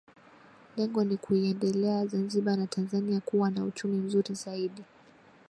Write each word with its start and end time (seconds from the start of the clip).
Lengo 0.77 1.03
ni 1.03 1.17
kuiendeleza 1.17 2.05
Zanzibar 2.05 2.57
na 2.57 2.67
Tanzania 2.67 3.19
kuwa 3.19 3.51
na 3.51 3.63
uchumi 3.63 3.97
mzuri 3.97 4.35
zaidi 4.35 4.83